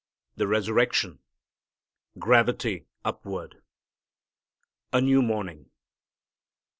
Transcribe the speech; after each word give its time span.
The 0.35 0.47
Resurrection: 0.47 1.19
Gravity 2.17 2.87
Upward 3.05 3.61
A 4.91 4.99
New 4.99 5.21
Morning. 5.21 5.69